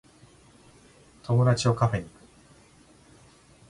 [1.21, 2.21] 友達をカフェに行く